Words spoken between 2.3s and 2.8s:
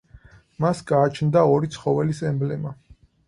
ემბლემა.